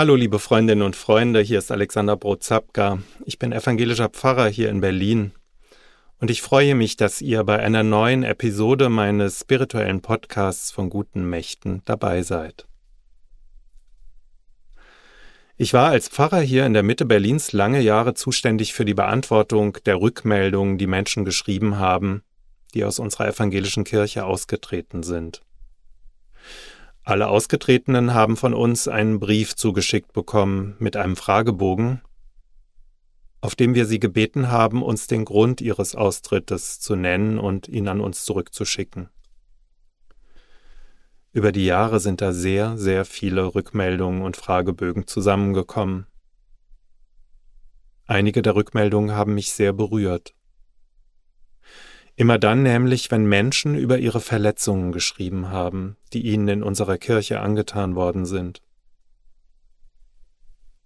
Hallo 0.00 0.14
liebe 0.14 0.38
Freundinnen 0.38 0.80
und 0.80 0.96
Freunde, 0.96 1.42
hier 1.42 1.58
ist 1.58 1.70
Alexander 1.70 2.16
Brozapka. 2.16 3.00
Ich 3.26 3.38
bin 3.38 3.52
evangelischer 3.52 4.08
Pfarrer 4.08 4.48
hier 4.48 4.70
in 4.70 4.80
Berlin 4.80 5.32
und 6.20 6.30
ich 6.30 6.40
freue 6.40 6.74
mich, 6.74 6.96
dass 6.96 7.20
ihr 7.20 7.44
bei 7.44 7.58
einer 7.58 7.82
neuen 7.82 8.22
Episode 8.22 8.88
meines 8.88 9.40
spirituellen 9.40 10.00
Podcasts 10.00 10.70
von 10.70 10.88
guten 10.88 11.28
Mächten 11.28 11.82
dabei 11.84 12.22
seid. 12.22 12.66
Ich 15.58 15.74
war 15.74 15.90
als 15.90 16.08
Pfarrer 16.08 16.40
hier 16.40 16.64
in 16.64 16.72
der 16.72 16.82
Mitte 16.82 17.04
Berlins 17.04 17.52
lange 17.52 17.82
Jahre 17.82 18.14
zuständig 18.14 18.72
für 18.72 18.86
die 18.86 18.94
Beantwortung 18.94 19.76
der 19.84 20.00
Rückmeldungen, 20.00 20.78
die 20.78 20.86
Menschen 20.86 21.26
geschrieben 21.26 21.76
haben, 21.76 22.22
die 22.72 22.86
aus 22.86 23.00
unserer 23.00 23.28
evangelischen 23.28 23.84
Kirche 23.84 24.24
ausgetreten 24.24 25.02
sind. 25.02 25.42
Alle 27.10 27.26
Ausgetretenen 27.26 28.14
haben 28.14 28.36
von 28.36 28.54
uns 28.54 28.86
einen 28.86 29.18
Brief 29.18 29.56
zugeschickt 29.56 30.12
bekommen 30.12 30.76
mit 30.78 30.96
einem 30.96 31.16
Fragebogen, 31.16 32.02
auf 33.40 33.56
dem 33.56 33.74
wir 33.74 33.86
sie 33.86 33.98
gebeten 33.98 34.48
haben, 34.52 34.80
uns 34.80 35.08
den 35.08 35.24
Grund 35.24 35.60
ihres 35.60 35.96
Austrittes 35.96 36.78
zu 36.78 36.94
nennen 36.94 37.40
und 37.40 37.66
ihn 37.66 37.88
an 37.88 38.00
uns 38.00 38.24
zurückzuschicken. 38.24 39.08
Über 41.32 41.50
die 41.50 41.64
Jahre 41.64 41.98
sind 41.98 42.20
da 42.20 42.32
sehr, 42.32 42.78
sehr 42.78 43.04
viele 43.04 43.56
Rückmeldungen 43.56 44.22
und 44.22 44.36
Fragebögen 44.36 45.08
zusammengekommen. 45.08 46.06
Einige 48.06 48.40
der 48.40 48.54
Rückmeldungen 48.54 49.16
haben 49.16 49.34
mich 49.34 49.50
sehr 49.50 49.72
berührt. 49.72 50.36
Immer 52.16 52.38
dann 52.38 52.62
nämlich, 52.62 53.10
wenn 53.10 53.24
Menschen 53.24 53.74
über 53.74 53.98
ihre 53.98 54.20
Verletzungen 54.20 54.92
geschrieben 54.92 55.48
haben, 55.48 55.96
die 56.12 56.26
ihnen 56.26 56.48
in 56.48 56.62
unserer 56.62 56.98
Kirche 56.98 57.40
angetan 57.40 57.94
worden 57.94 58.26
sind. 58.26 58.62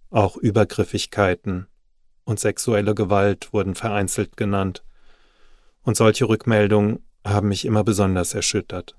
Auch 0.09 0.37
Übergriffigkeiten 0.37 1.67
und 2.23 2.39
sexuelle 2.39 2.95
Gewalt 2.95 3.51
wurden 3.53 3.75
vereinzelt 3.75 4.37
genannt, 4.37 4.83
und 5.81 5.95
solche 5.97 6.27
Rückmeldungen 6.27 7.05
haben 7.23 7.49
mich 7.49 7.65
immer 7.65 7.83
besonders 7.83 8.33
erschüttert. 8.33 8.95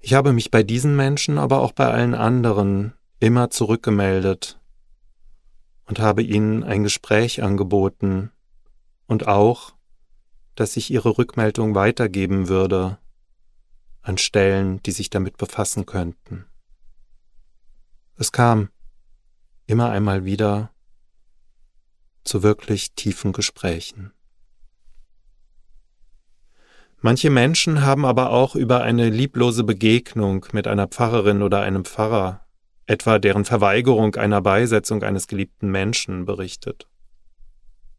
Ich 0.00 0.14
habe 0.14 0.32
mich 0.32 0.50
bei 0.50 0.62
diesen 0.62 0.96
Menschen, 0.96 1.38
aber 1.38 1.60
auch 1.60 1.72
bei 1.72 1.86
allen 1.86 2.14
anderen 2.14 2.94
immer 3.20 3.50
zurückgemeldet 3.50 4.58
und 5.84 5.98
habe 5.98 6.22
ihnen 6.22 6.64
ein 6.64 6.82
Gespräch 6.82 7.42
angeboten 7.42 8.30
und 9.06 9.28
auch, 9.28 9.74
dass 10.54 10.76
ich 10.76 10.90
ihre 10.90 11.16
Rückmeldung 11.18 11.74
weitergeben 11.74 12.48
würde 12.48 12.98
an 14.02 14.18
Stellen, 14.18 14.82
die 14.82 14.92
sich 14.92 15.10
damit 15.10 15.36
befassen 15.36 15.86
könnten. 15.86 16.46
Es 18.16 18.32
kam 18.32 18.70
immer 19.66 19.90
einmal 19.90 20.24
wieder 20.24 20.70
zu 22.24 22.42
wirklich 22.42 22.92
tiefen 22.94 23.32
Gesprächen. 23.32 24.12
Manche 27.02 27.30
Menschen 27.30 27.80
haben 27.82 28.04
aber 28.04 28.30
auch 28.30 28.54
über 28.54 28.82
eine 28.82 29.08
lieblose 29.08 29.64
Begegnung 29.64 30.44
mit 30.52 30.66
einer 30.66 30.86
Pfarrerin 30.86 31.42
oder 31.42 31.62
einem 31.62 31.86
Pfarrer, 31.86 32.44
etwa 32.86 33.18
deren 33.18 33.46
Verweigerung 33.46 34.16
einer 34.16 34.42
Beisetzung 34.42 35.02
eines 35.02 35.26
geliebten 35.26 35.70
Menschen 35.70 36.26
berichtet. 36.26 36.88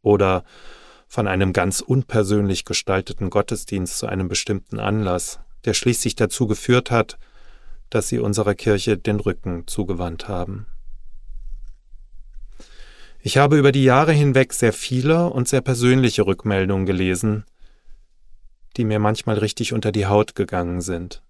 Oder 0.03 0.44
von 1.11 1.27
einem 1.27 1.51
ganz 1.51 1.81
unpersönlich 1.81 2.63
gestalteten 2.63 3.29
Gottesdienst 3.29 3.97
zu 3.97 4.07
einem 4.07 4.29
bestimmten 4.29 4.79
Anlass, 4.79 5.41
der 5.65 5.73
schließlich 5.73 6.15
dazu 6.15 6.47
geführt 6.47 6.89
hat, 6.89 7.17
dass 7.89 8.07
sie 8.07 8.19
unserer 8.19 8.55
Kirche 8.55 8.97
den 8.97 9.19
Rücken 9.19 9.67
zugewandt 9.67 10.29
haben. 10.29 10.67
Ich 13.19 13.35
habe 13.35 13.59
über 13.59 13.73
die 13.73 13.83
Jahre 13.83 14.13
hinweg 14.13 14.53
sehr 14.53 14.71
viele 14.71 15.29
und 15.29 15.49
sehr 15.49 15.59
persönliche 15.59 16.25
Rückmeldungen 16.25 16.85
gelesen, 16.85 17.43
die 18.77 18.85
mir 18.85 19.00
manchmal 19.00 19.38
richtig 19.38 19.73
unter 19.73 19.91
die 19.91 20.05
Haut 20.05 20.33
gegangen 20.33 20.79
sind. 20.79 21.21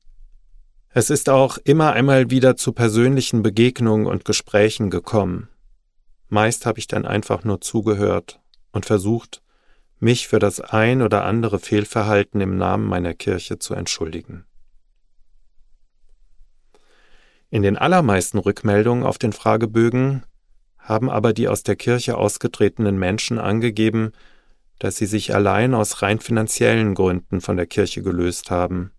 Es 0.89 1.09
ist 1.09 1.27
auch 1.27 1.57
immer 1.57 1.93
einmal 1.93 2.29
wieder 2.29 2.55
zu 2.55 2.71
persönlichen 2.71 3.41
Begegnungen 3.41 4.05
und 4.05 4.25
Gesprächen 4.25 4.91
gekommen. 4.91 5.49
Meist 6.29 6.67
habe 6.67 6.77
ich 6.77 6.85
dann 6.85 7.07
einfach 7.07 7.43
nur 7.43 7.61
zugehört 7.61 8.39
und 8.71 8.85
versucht, 8.85 9.40
mich 10.01 10.27
für 10.27 10.39
das 10.39 10.59
ein 10.59 11.01
oder 11.01 11.23
andere 11.23 11.59
Fehlverhalten 11.59 12.41
im 12.41 12.57
Namen 12.57 12.87
meiner 12.87 13.13
Kirche 13.13 13.59
zu 13.59 13.75
entschuldigen. 13.75 14.45
In 17.51 17.61
den 17.61 17.77
allermeisten 17.77 18.39
Rückmeldungen 18.39 19.03
auf 19.03 19.17
den 19.17 19.31
Fragebögen 19.31 20.23
haben 20.79 21.09
aber 21.09 21.33
die 21.33 21.47
aus 21.47 21.63
der 21.63 21.75
Kirche 21.75 22.17
ausgetretenen 22.17 22.97
Menschen 22.97 23.37
angegeben, 23.37 24.11
dass 24.79 24.97
sie 24.97 25.05
sich 25.05 25.35
allein 25.35 25.75
aus 25.75 26.01
rein 26.01 26.19
finanziellen 26.19 26.95
Gründen 26.95 27.39
von 27.39 27.55
der 27.55 27.67
Kirche 27.67 28.01
gelöst 28.01 28.49
haben, 28.49 28.91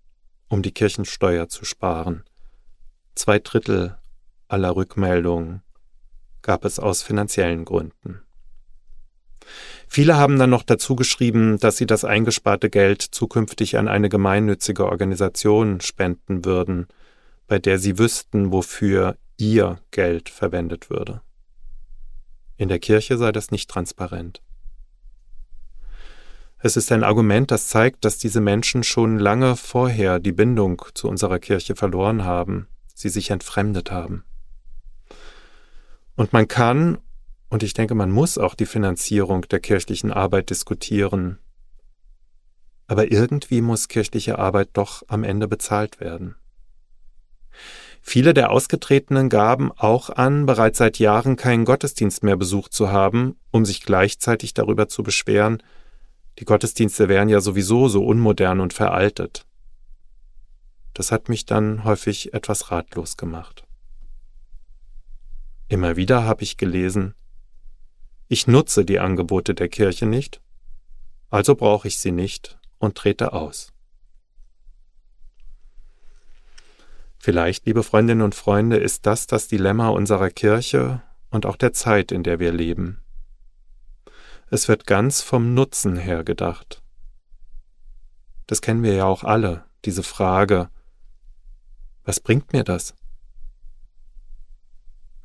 um 0.49 0.63
die 0.63 0.73
Kirchensteuer 0.73 1.49
zu 1.49 1.65
sparen. 1.65 2.23
Zwei 3.17 3.41
Drittel 3.41 3.99
aller 4.47 4.77
Rückmeldungen 4.77 5.63
gab 6.43 6.65
es 6.65 6.79
aus 6.79 7.03
finanziellen 7.03 7.65
Gründen. 7.65 8.23
Viele 9.95 10.17
haben 10.17 10.39
dann 10.39 10.49
noch 10.49 10.63
dazu 10.63 10.97
geschrieben, 10.97 11.59
dass 11.59 11.77
sie 11.77 11.85
das 11.85 12.03
eingesparte 12.03 12.71
Geld 12.71 13.03
zukünftig 13.03 13.77
an 13.77 13.89
eine 13.89 14.09
gemeinnützige 14.09 14.87
Organisation 14.87 15.83
spenden 15.83 16.47
würden, 16.47 16.87
bei 17.47 17.59
der 17.59 17.79
sie 17.79 17.99
wüssten, 17.99 18.53
wofür 18.53 19.19
ihr 19.37 19.81
Geld 19.91 20.31
verwendet 20.31 20.89
würde. 20.89 21.21
In 22.57 22.71
der 22.71 22.79
Kirche 22.79 23.19
sei 23.19 23.33
das 23.33 23.51
nicht 23.51 23.69
transparent. 23.69 24.41
Es 26.57 26.79
ist 26.79 26.91
ein 26.91 27.05
Argument, 27.05 27.51
das 27.51 27.69
zeigt, 27.69 28.07
dass 28.07 28.17
diese 28.17 28.41
Menschen 28.41 28.85
schon 28.85 29.19
lange 29.19 29.57
vorher 29.57 30.21
die 30.21 30.33
Bindung 30.33 30.81
zu 30.95 31.07
unserer 31.07 31.39
Kirche 31.39 31.77
verloren 31.77 32.25
haben, 32.25 32.67
sie 32.95 33.11
sich 33.11 33.29
entfremdet 33.29 33.91
haben. 33.91 34.25
Und 36.17 36.33
man 36.33 36.49
kann 36.49 36.97
und 37.53 37.63
ich 37.63 37.75
denke, 37.75 37.95
man 37.95 38.11
muss 38.11 38.39
auch 38.39 38.55
die 38.55 38.65
Finanzierung 38.65 39.43
der 39.43 39.61
kirchlichen 39.61 40.11
Arbeit 40.11 40.49
diskutieren. 40.49 41.39
Aber 42.87 43.13
irgendwie 43.13 43.61
muss 43.61 43.89
kirchliche 43.89 44.39
Arbeit 44.39 44.71
doch 44.73 45.03
am 45.09 45.23
Ende 45.23 45.49
bezahlt 45.49 46.01
werden. 46.01 46.35
Viele 48.01 48.33
der 48.33 48.53
Ausgetretenen 48.53 49.29
gaben 49.29 49.71
auch 49.71 50.09
an, 50.09 50.47
bereits 50.47 50.79
seit 50.79 50.99
Jahren 50.99 51.37
keinen 51.37 51.67
Gottesdienst 51.67 52.23
mehr 52.23 52.39
besucht 52.39 52.73
zu 52.73 52.91
haben, 52.91 53.37
um 53.51 53.67
sich 53.67 53.83
gleichzeitig 53.83 54.55
darüber 54.55 54.89
zu 54.89 55.03
beschweren, 55.03 55.63
die 56.39 56.47
Gottesdienste 56.47 57.11
wären 57.11 57.29
ja 57.29 57.43
sowieso 57.43 57.89
so 57.89 58.03
unmodern 58.03 58.61
und 58.61 58.73
veraltet. 58.73 59.45
Das 60.95 61.13
hat 61.13 61.29
mich 61.29 61.45
dann 61.45 61.85
häufig 61.85 62.33
etwas 62.33 62.71
ratlos 62.71 63.19
gemacht. 63.19 63.67
Immer 65.69 65.97
wieder 65.97 66.25
habe 66.25 66.45
ich 66.45 66.57
gelesen, 66.57 67.15
ich 68.33 68.47
nutze 68.47 68.87
die 68.87 68.99
Angebote 68.99 69.55
der 69.55 69.69
Kirche 69.69 70.07
nicht, 70.07 70.41
also 71.29 71.55
brauche 71.55 71.87
ich 71.87 71.99
sie 71.99 72.13
nicht 72.13 72.59
und 72.79 72.97
trete 72.97 73.35
aus. 73.35 73.75
Vielleicht, 77.19 77.67
liebe 77.67 77.83
Freundinnen 77.83 78.23
und 78.23 78.35
Freunde, 78.35 78.79
ist 78.79 79.05
das 79.05 79.27
das 79.27 79.49
Dilemma 79.49 79.89
unserer 79.89 80.31
Kirche 80.31 81.03
und 81.29 81.45
auch 81.45 81.57
der 81.57 81.75
Zeit, 81.75 82.11
in 82.11 82.23
der 82.23 82.39
wir 82.39 82.53
leben. 82.53 83.03
Es 84.49 84.67
wird 84.67 84.87
ganz 84.87 85.21
vom 85.21 85.53
Nutzen 85.53 85.99
her 85.99 86.25
gedacht. 86.25 86.83
Das 88.47 88.63
kennen 88.63 88.83
wir 88.83 88.95
ja 88.95 89.05
auch 89.05 89.25
alle, 89.25 89.67
diese 89.85 90.03
Frage, 90.03 90.71
was 92.05 92.19
bringt 92.19 92.55
mir 92.55 92.65
das? 92.65 92.95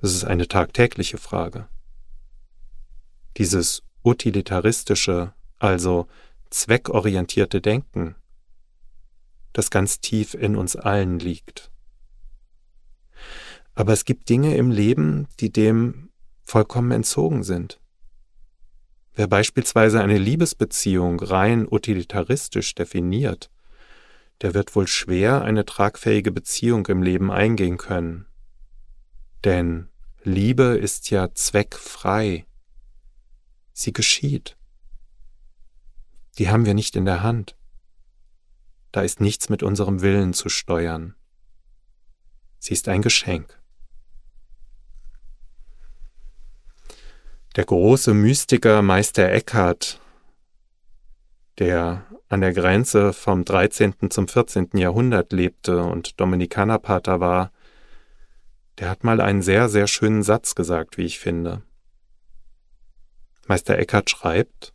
Das 0.01 0.13
ist 0.13 0.25
eine 0.25 0.49
tagtägliche 0.49 1.17
Frage. 1.17 1.69
Dieses 3.37 3.83
utilitaristische, 4.03 5.33
also 5.59 6.07
zweckorientierte 6.49 7.61
Denken, 7.61 8.15
das 9.53 9.69
ganz 9.69 9.99
tief 9.99 10.33
in 10.33 10.55
uns 10.55 10.75
allen 10.75 11.19
liegt. 11.19 11.71
Aber 13.75 13.93
es 13.93 14.05
gibt 14.05 14.29
Dinge 14.29 14.57
im 14.57 14.71
Leben, 14.71 15.27
die 15.39 15.51
dem 15.51 16.09
vollkommen 16.43 16.89
entzogen 16.89 17.43
sind. 17.43 17.79
Wer 19.13 19.27
beispielsweise 19.27 20.01
eine 20.01 20.17
Liebesbeziehung 20.17 21.19
rein 21.19 21.67
utilitaristisch 21.69 22.73
definiert, 22.73 23.51
der 24.41 24.55
wird 24.55 24.75
wohl 24.75 24.87
schwer 24.87 25.43
eine 25.43 25.63
tragfähige 25.65 26.31
Beziehung 26.31 26.87
im 26.87 27.03
Leben 27.03 27.31
eingehen 27.31 27.77
können. 27.77 28.25
Denn 29.43 29.89
Liebe 30.23 30.77
ist 30.79 31.11
ja 31.11 31.33
zweckfrei 31.35 32.46
sie 33.77 33.93
geschieht. 33.93 34.57
Die 36.37 36.49
haben 36.49 36.65
wir 36.65 36.73
nicht 36.73 36.95
in 36.95 37.05
der 37.05 37.21
Hand. 37.21 37.55
Da 38.91 39.01
ist 39.01 39.21
nichts 39.21 39.49
mit 39.49 39.63
unserem 39.63 40.01
Willen 40.01 40.33
zu 40.33 40.49
steuern. 40.49 41.15
Sie 42.57 42.73
ist 42.73 42.87
ein 42.87 43.01
Geschenk. 43.01 43.59
Der 47.55 47.65
große 47.65 48.13
Mystiker 48.13 48.81
Meister 48.81 49.31
Eckhart, 49.31 49.99
der 51.59 52.05
an 52.29 52.41
der 52.41 52.53
Grenze 52.53 53.13
vom 53.13 53.45
13. 53.45 54.09
zum 54.09 54.27
14. 54.27 54.69
Jahrhundert 54.73 55.31
lebte 55.31 55.83
und 55.83 56.19
Dominikanerpater 56.19 57.19
war, 57.19 57.51
der 58.79 58.89
hat 58.89 59.03
mal 59.03 59.21
einen 59.21 59.41
sehr, 59.41 59.69
sehr 59.69 59.87
schönen 59.87 60.23
Satz 60.23 60.55
gesagt, 60.55 60.97
wie 60.97 61.05
ich 61.05 61.19
finde. 61.19 61.63
Meister 63.47 63.77
Eckhart 63.77 64.09
schreibt, 64.09 64.73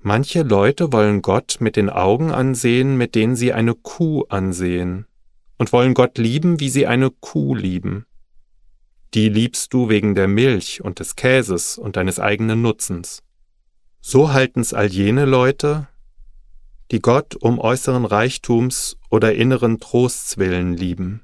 Manche 0.00 0.42
Leute 0.42 0.92
wollen 0.92 1.20
Gott 1.20 1.56
mit 1.58 1.74
den 1.74 1.90
Augen 1.90 2.30
ansehen, 2.30 2.96
mit 2.96 3.14
denen 3.16 3.34
sie 3.34 3.52
eine 3.52 3.74
Kuh 3.74 4.24
ansehen, 4.28 5.06
und 5.58 5.72
wollen 5.72 5.94
Gott 5.94 6.18
lieben, 6.18 6.60
wie 6.60 6.68
sie 6.68 6.86
eine 6.86 7.10
Kuh 7.10 7.56
lieben. 7.56 8.06
Die 9.14 9.28
liebst 9.28 9.72
du 9.72 9.88
wegen 9.88 10.14
der 10.14 10.28
Milch 10.28 10.80
und 10.82 11.00
des 11.00 11.16
Käses 11.16 11.78
und 11.78 11.96
deines 11.96 12.20
eigenen 12.20 12.62
Nutzens. 12.62 13.22
So 14.00 14.32
halten's 14.32 14.74
all 14.74 14.86
jene 14.86 15.24
Leute, 15.24 15.88
die 16.90 17.00
Gott 17.00 17.34
um 17.34 17.58
äußeren 17.58 18.04
Reichtums 18.04 18.96
oder 19.10 19.34
inneren 19.34 19.80
Trosts 19.80 20.38
willen 20.38 20.74
lieben. 20.74 21.22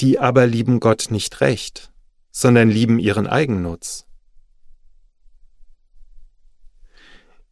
Die 0.00 0.18
aber 0.18 0.46
lieben 0.46 0.80
Gott 0.80 1.06
nicht 1.10 1.40
recht, 1.40 1.90
sondern 2.30 2.68
lieben 2.68 2.98
ihren 2.98 3.26
Eigennutz. 3.26 4.07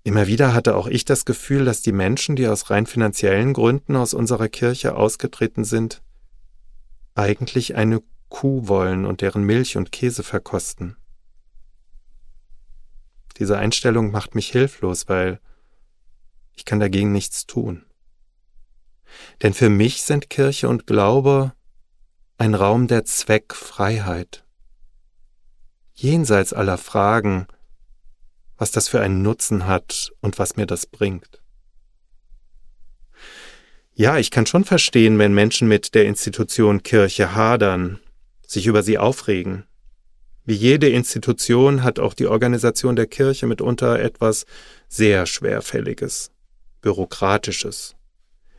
Immer 0.06 0.28
wieder 0.28 0.54
hatte 0.54 0.76
auch 0.76 0.86
ich 0.86 1.04
das 1.04 1.24
Gefühl, 1.24 1.64
dass 1.64 1.82
die 1.82 1.90
Menschen, 1.90 2.36
die 2.36 2.46
aus 2.46 2.70
rein 2.70 2.86
finanziellen 2.86 3.52
Gründen 3.52 3.96
aus 3.96 4.14
unserer 4.14 4.48
Kirche 4.48 4.94
ausgetreten 4.94 5.64
sind, 5.64 6.00
eigentlich 7.16 7.74
eine 7.74 8.00
Kuh 8.28 8.68
wollen 8.68 9.04
und 9.04 9.20
deren 9.20 9.42
Milch 9.42 9.76
und 9.76 9.90
Käse 9.90 10.22
verkosten. 10.22 10.96
Diese 13.38 13.58
Einstellung 13.58 14.12
macht 14.12 14.36
mich 14.36 14.48
hilflos, 14.48 15.08
weil 15.08 15.40
ich 16.54 16.64
kann 16.64 16.78
dagegen 16.78 17.10
nichts 17.10 17.48
tun. 17.48 17.84
Denn 19.42 19.54
für 19.54 19.70
mich 19.70 20.02
sind 20.04 20.30
Kirche 20.30 20.68
und 20.68 20.86
Glaube 20.86 21.52
ein 22.38 22.54
Raum 22.54 22.86
der 22.86 23.04
Zweckfreiheit. 23.04 24.44
Jenseits 25.94 26.52
aller 26.52 26.78
Fragen, 26.78 27.48
was 28.58 28.70
das 28.70 28.88
für 28.88 29.00
einen 29.00 29.22
Nutzen 29.22 29.66
hat 29.66 30.12
und 30.20 30.38
was 30.38 30.56
mir 30.56 30.66
das 30.66 30.86
bringt. 30.86 31.42
Ja, 33.94 34.18
ich 34.18 34.30
kann 34.30 34.46
schon 34.46 34.64
verstehen, 34.64 35.18
wenn 35.18 35.32
Menschen 35.32 35.68
mit 35.68 35.94
der 35.94 36.04
Institution 36.04 36.82
Kirche 36.82 37.34
hadern, 37.34 37.98
sich 38.46 38.66
über 38.66 38.82
sie 38.82 38.98
aufregen. 38.98 39.64
Wie 40.44 40.54
jede 40.54 40.88
Institution 40.88 41.82
hat 41.82 41.98
auch 41.98 42.14
die 42.14 42.26
Organisation 42.26 42.94
der 42.94 43.06
Kirche 43.06 43.46
mitunter 43.46 43.98
etwas 43.98 44.44
sehr 44.88 45.26
Schwerfälliges, 45.26 46.30
Bürokratisches, 46.82 47.96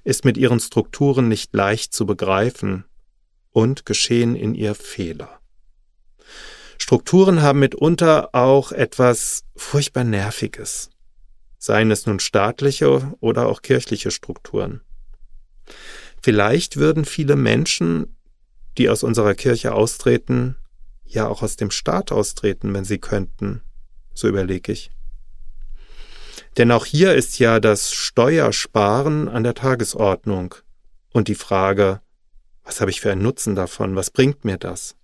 ist 0.04 0.26
mit 0.26 0.38
ihren 0.38 0.60
Strukturen 0.60 1.28
nicht 1.28 1.54
leicht 1.54 1.94
zu 1.94 2.06
begreifen 2.06 2.86
und 3.52 3.86
geschehen 3.86 4.36
in 4.36 4.56
ihr 4.56 4.76
Fehler. 4.76 5.37
Strukturen 6.78 7.42
haben 7.42 7.60
mitunter 7.60 8.30
auch 8.34 8.72
etwas 8.72 9.44
furchtbar 9.56 10.04
Nerviges, 10.04 10.90
seien 11.58 11.92
es 11.92 12.06
nun 12.06 12.20
staatliche 12.20 13.14
oder 13.20 13.48
auch 13.48 13.62
kirchliche 13.62 14.12
Strukturen. 14.12 14.82
Vielleicht 16.22 16.78
würden 16.78 17.06
viele 17.06 17.36
Menschen, 17.36 18.18
die 18.78 18.90
aus 18.90 19.04
unserer 19.04 19.34
Kirche 19.34 19.74
austreten, 19.74 20.56
ja 21.06 21.28
auch 21.28 21.42
aus 21.42 21.56
dem 21.56 21.72
Staat 21.72 22.12
austreten, 22.12 22.74
wenn 22.74 22.86
sie 22.86 23.00
könnten, 23.00 23.62
so 24.14 24.28
überlege 24.28 24.72
ich. 24.72 24.92
Denn 26.58 26.72
auch 26.72 26.86
hier 26.86 27.14
ist 27.14 27.40
ja 27.40 27.60
das 27.60 27.94
Steuersparen 27.94 29.30
an 29.30 29.44
der 29.44 29.54
Tagesordnung 29.54 30.56
und 31.14 31.28
die 31.28 31.36
Frage, 31.36 32.02
was 32.64 32.82
habe 32.82 32.92
ich 32.92 33.00
für 33.00 33.12
einen 33.12 33.22
Nutzen 33.22 33.56
davon, 33.56 33.96
was 33.96 34.12
bringt 34.12 34.44
mir 34.44 34.58
das? 34.58 34.97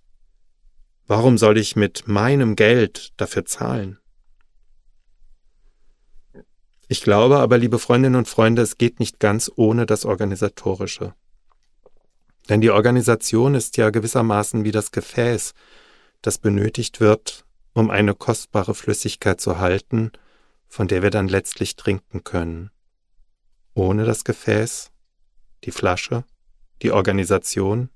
Warum 1.06 1.36
soll 1.36 1.58
ich 1.58 1.76
mit 1.76 2.08
meinem 2.08 2.56
Geld 2.56 3.12
dafür 3.18 3.44
zahlen? 3.44 3.98
Ich 6.88 7.02
glaube 7.02 7.38
aber, 7.38 7.58
liebe 7.58 7.78
Freundinnen 7.78 8.16
und 8.16 8.28
Freunde, 8.28 8.62
es 8.62 8.78
geht 8.78 9.00
nicht 9.00 9.20
ganz 9.20 9.50
ohne 9.54 9.84
das 9.84 10.04
Organisatorische. 10.04 11.14
Denn 12.48 12.60
die 12.60 12.70
Organisation 12.70 13.54
ist 13.54 13.76
ja 13.76 13.90
gewissermaßen 13.90 14.64
wie 14.64 14.70
das 14.70 14.92
Gefäß, 14.92 15.54
das 16.22 16.38
benötigt 16.38 17.00
wird, 17.00 17.44
um 17.74 17.90
eine 17.90 18.14
kostbare 18.14 18.74
Flüssigkeit 18.74 19.40
zu 19.40 19.58
halten, 19.58 20.12
von 20.68 20.88
der 20.88 21.02
wir 21.02 21.10
dann 21.10 21.28
letztlich 21.28 21.76
trinken 21.76 22.24
können. 22.24 22.70
Ohne 23.74 24.04
das 24.04 24.24
Gefäß, 24.24 24.90
die 25.64 25.70
Flasche, 25.70 26.24
die 26.82 26.92
Organisation, 26.92 27.90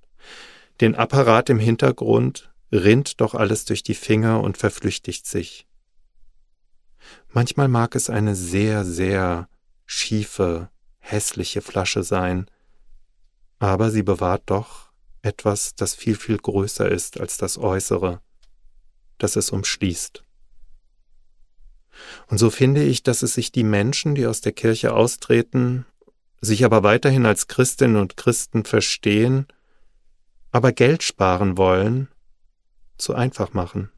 den 0.80 0.94
Apparat 0.94 1.50
im 1.50 1.58
Hintergrund, 1.58 2.47
rinnt 2.72 3.20
doch 3.20 3.34
alles 3.34 3.64
durch 3.64 3.82
die 3.82 3.94
Finger 3.94 4.40
und 4.42 4.58
verflüchtigt 4.58 5.26
sich. 5.26 5.66
Manchmal 7.32 7.68
mag 7.68 7.94
es 7.94 8.10
eine 8.10 8.34
sehr, 8.34 8.84
sehr 8.84 9.48
schiefe, 9.86 10.70
hässliche 10.98 11.62
Flasche 11.62 12.02
sein, 12.02 12.46
aber 13.58 13.90
sie 13.90 14.02
bewahrt 14.02 14.42
doch 14.46 14.90
etwas, 15.22 15.74
das 15.74 15.94
viel, 15.94 16.16
viel 16.16 16.38
größer 16.38 16.90
ist 16.90 17.20
als 17.20 17.38
das 17.38 17.58
Äußere, 17.58 18.20
das 19.18 19.36
es 19.36 19.50
umschließt. 19.50 20.24
Und 22.28 22.38
so 22.38 22.50
finde 22.50 22.84
ich, 22.84 23.02
dass 23.02 23.22
es 23.22 23.34
sich 23.34 23.50
die 23.50 23.64
Menschen, 23.64 24.14
die 24.14 24.26
aus 24.26 24.40
der 24.40 24.52
Kirche 24.52 24.94
austreten, 24.94 25.86
sich 26.40 26.64
aber 26.64 26.82
weiterhin 26.82 27.26
als 27.26 27.48
Christinnen 27.48 27.96
und 27.96 28.16
Christen 28.16 28.64
verstehen, 28.64 29.46
aber 30.52 30.72
Geld 30.72 31.02
sparen 31.02 31.56
wollen, 31.56 32.08
zu 32.98 33.14
einfach 33.14 33.52
machen. 33.54 33.90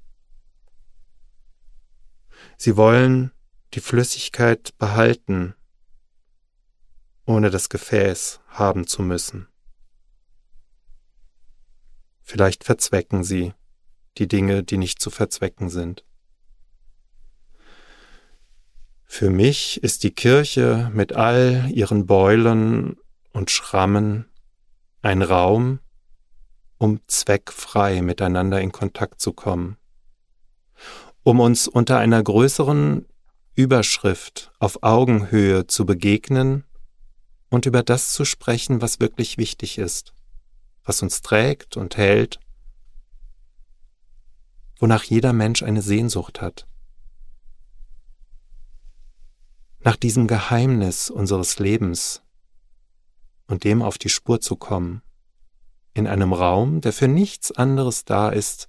Sie 2.57 2.77
wollen 2.77 3.33
die 3.75 3.81
Flüssigkeit 3.81 4.77
behalten, 4.79 5.55
ohne 7.25 7.51
das 7.51 7.69
Gefäß 7.69 8.41
haben 8.49 8.87
zu 8.87 9.03
müssen. 9.03 9.49
Vielleicht 12.23 12.65
verzwecken 12.65 13.25
sie 13.25 13.55
die 14.19 14.29
Dinge, 14.29 14.63
die 14.63 14.77
nicht 14.77 15.01
zu 15.01 15.11
verzwecken 15.11 15.69
sind. 15.69 16.05
Für 19.05 19.31
mich 19.31 19.83
ist 19.83 20.05
die 20.05 20.13
Kirche 20.13 20.91
mit 20.95 21.13
all 21.13 21.69
ihren 21.73 22.07
Beulen 22.07 22.97
und 23.33 23.51
Schrammen 23.51 24.31
ein 25.03 25.23
Raum, 25.23 25.81
um 26.81 26.99
zweckfrei 27.09 28.01
miteinander 28.01 28.59
in 28.63 28.73
Kontakt 28.73 29.21
zu 29.21 29.35
kommen, 29.35 29.77
um 31.23 31.39
uns 31.39 31.69
unter 31.69 31.99
einer 31.99 32.23
größeren 32.23 33.07
Überschrift 33.55 34.51
auf 34.59 34.83
Augenhöhe 34.83 35.67
zu 35.67 35.85
begegnen 35.85 36.65
und 37.51 37.67
über 37.67 37.83
das 37.83 38.13
zu 38.13 38.25
sprechen, 38.25 38.81
was 38.81 38.99
wirklich 38.99 39.37
wichtig 39.37 39.77
ist, 39.77 40.15
was 40.83 41.03
uns 41.03 41.21
trägt 41.21 41.77
und 41.77 41.99
hält, 41.99 42.41
wonach 44.79 45.05
jeder 45.05 45.35
Mensch 45.35 45.63
eine 45.63 45.83
Sehnsucht 45.83 46.41
hat. 46.41 46.67
Nach 49.81 49.97
diesem 49.97 50.27
Geheimnis 50.27 51.11
unseres 51.11 51.59
Lebens 51.59 52.23
und 53.49 53.65
dem 53.65 53.83
auf 53.83 53.99
die 53.99 54.09
Spur 54.09 54.41
zu 54.41 54.57
kommen 54.57 55.03
in 55.95 56.07
einem 56.07 56.33
Raum, 56.33 56.81
der 56.81 56.93
für 56.93 57.09
nichts 57.09 57.53
anderes 57.53 58.05
da 58.05 58.29
ist, 58.29 58.69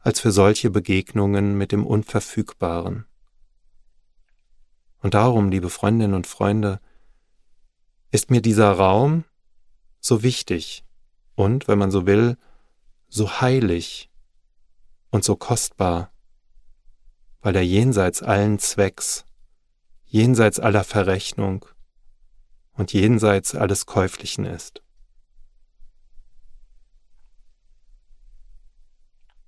als 0.00 0.20
für 0.20 0.32
solche 0.32 0.70
Begegnungen 0.70 1.56
mit 1.56 1.72
dem 1.72 1.86
Unverfügbaren. 1.86 3.06
Und 4.98 5.14
darum, 5.14 5.50
liebe 5.50 5.70
Freundinnen 5.70 6.14
und 6.14 6.26
Freunde, 6.26 6.80
ist 8.10 8.30
mir 8.30 8.40
dieser 8.40 8.70
Raum 8.70 9.24
so 10.00 10.22
wichtig 10.22 10.84
und, 11.34 11.68
wenn 11.68 11.78
man 11.78 11.90
so 11.90 12.06
will, 12.06 12.36
so 13.08 13.40
heilig 13.40 14.10
und 15.10 15.24
so 15.24 15.36
kostbar, 15.36 16.12
weil 17.40 17.56
er 17.56 17.62
jenseits 17.62 18.22
allen 18.22 18.58
Zwecks, 18.58 19.24
jenseits 20.04 20.60
aller 20.60 20.84
Verrechnung 20.84 21.66
und 22.72 22.92
jenseits 22.92 23.54
alles 23.54 23.86
Käuflichen 23.86 24.44
ist. 24.44 24.83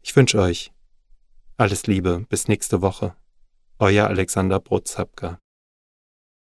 Ich 0.08 0.14
wünsche 0.14 0.40
euch 0.40 0.72
alles 1.56 1.88
Liebe, 1.88 2.24
bis 2.28 2.46
nächste 2.46 2.80
Woche. 2.80 3.16
Euer 3.80 4.06
Alexander 4.06 4.60
Brotzapka. 4.60 5.40